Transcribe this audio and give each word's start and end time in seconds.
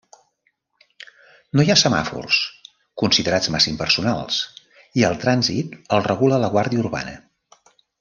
No 1.59 1.65
hi 1.65 1.69
ha 1.73 1.75
semàfors, 1.81 2.39
considerats 3.03 3.53
massa 3.57 3.71
impersonals, 3.75 4.41
i 5.03 5.09
el 5.13 5.23
trànsit 5.27 5.81
el 5.99 6.07
regula 6.13 6.45
la 6.47 6.55
guàrdia 6.59 6.87
urbana. 6.87 7.19